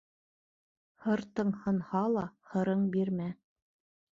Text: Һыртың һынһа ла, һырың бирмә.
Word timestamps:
Һыртың 1.03 1.51
һынһа 1.65 2.03
ла, 2.15 2.25
һырың 2.55 2.89
бирмә. 2.97 3.29